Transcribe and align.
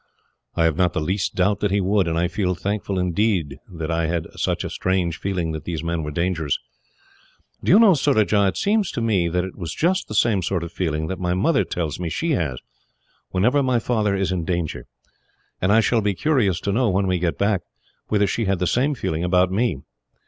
"I 0.55 0.63
have 0.63 0.75
not 0.77 0.93
the 0.93 0.99
least 0.99 1.35
doubt 1.35 1.59
that 1.59 1.69
he 1.69 1.79
would, 1.79 2.07
and 2.07 2.17
I 2.17 2.27
feel 2.27 2.55
thankful, 2.55 2.97
indeed, 2.97 3.59
that 3.71 3.91
I 3.91 4.07
had 4.07 4.25
such 4.35 4.63
a 4.63 4.69
strange 4.71 5.19
feeling 5.19 5.51
that 5.51 5.63
these 5.65 5.83
men 5.83 6.01
were 6.01 6.09
dangerous. 6.09 6.57
Do 7.63 7.71
you 7.71 7.77
know, 7.77 7.93
Surajah, 7.93 8.47
it 8.47 8.57
seems 8.57 8.89
to 8.93 8.99
me 9.01 9.27
that 9.29 9.43
it 9.43 9.55
was 9.55 9.75
just 9.75 10.07
the 10.07 10.15
same 10.15 10.41
sort 10.41 10.63
of 10.63 10.71
feeling 10.71 11.05
that 11.05 11.19
my 11.19 11.35
mother 11.35 11.63
tells 11.63 11.99
me 11.99 12.09
she 12.09 12.31
has, 12.31 12.59
whenever 13.29 13.61
my 13.61 13.77
father 13.77 14.15
is 14.15 14.31
in 14.31 14.43
danger; 14.43 14.87
and 15.61 15.71
I 15.71 15.81
shall 15.81 16.01
be 16.01 16.15
curious 16.15 16.59
to 16.61 16.71
know, 16.71 16.89
when 16.89 17.05
we 17.05 17.19
get 17.19 17.37
back, 17.37 17.61
whether 18.07 18.25
she 18.25 18.45
had 18.45 18.57
the 18.57 18.65
same 18.65 18.95
feeling 18.95 19.23
about 19.23 19.51
me. 19.51 19.81